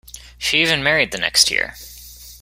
She 0.39 0.63
even 0.63 0.81
married 0.81 1.11
the 1.11 1.19
next 1.19 1.51
year. 1.51 1.75